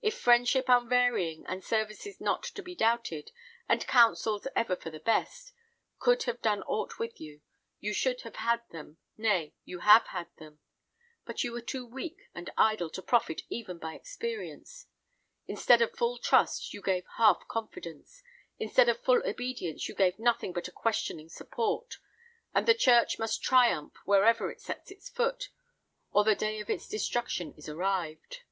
[0.00, 3.32] If friendship unvarying, and services not to be doubted,
[3.68, 5.52] and counsels ever for the best,
[5.98, 7.40] could have done aught with you,
[7.80, 10.60] you should have had them, nay, you have had them.
[11.24, 14.86] But you were too weak and idle to profit even by experience.
[15.48, 18.22] Instead of full trust, you gave half confidence;
[18.60, 21.96] instead of full obedience, you gave nothing but a questioning support;
[22.54, 25.48] and the church must triumph wherever it sets its foot,
[26.12, 28.44] or the day of its destruction is arrived."